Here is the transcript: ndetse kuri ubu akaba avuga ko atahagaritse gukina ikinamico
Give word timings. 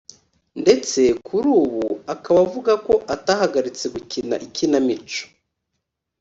ndetse 0.61 1.01
kuri 1.27 1.47
ubu 1.61 1.83
akaba 2.13 2.39
avuga 2.45 2.73
ko 2.85 2.93
atahagaritse 3.15 3.85
gukina 3.95 4.35
ikinamico 4.47 5.21